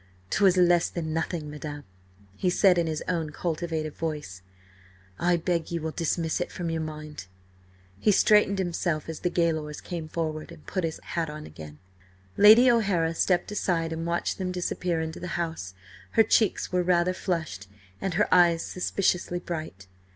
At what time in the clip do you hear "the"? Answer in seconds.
9.19-9.29, 15.19-15.37